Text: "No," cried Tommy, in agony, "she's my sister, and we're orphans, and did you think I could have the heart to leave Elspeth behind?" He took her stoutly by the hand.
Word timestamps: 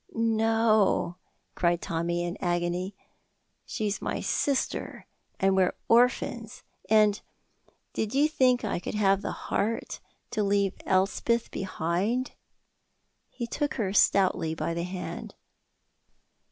"No," 0.15 1.17
cried 1.53 1.79
Tommy, 1.79 2.23
in 2.23 2.35
agony, 2.41 2.95
"she's 3.67 4.01
my 4.01 4.19
sister, 4.19 5.05
and 5.39 5.55
we're 5.55 5.75
orphans, 5.87 6.63
and 6.89 7.21
did 7.93 8.15
you 8.15 8.27
think 8.27 8.65
I 8.65 8.79
could 8.79 8.95
have 8.95 9.21
the 9.21 9.29
heart 9.31 9.99
to 10.31 10.41
leave 10.41 10.73
Elspeth 10.87 11.51
behind?" 11.51 12.31
He 13.29 13.45
took 13.45 13.75
her 13.75 13.93
stoutly 13.93 14.55
by 14.55 14.73
the 14.73 14.81
hand. 14.85 15.35